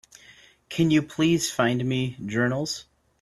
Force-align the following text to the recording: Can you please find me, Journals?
Can 0.69 0.89
you 0.89 1.03
please 1.03 1.51
find 1.51 1.85
me, 1.85 2.17
Journals? 2.25 2.85